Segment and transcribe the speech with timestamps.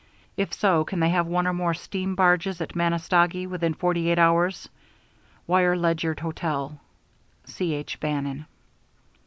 [0.35, 4.17] If so, can they have one or more steam barges at Manistogee within forty eight
[4.17, 4.67] hours?
[5.45, 6.79] Wire Ledyard Hotel.
[7.45, 7.75] C.
[7.75, 7.99] H.
[7.99, 8.47] BANNON.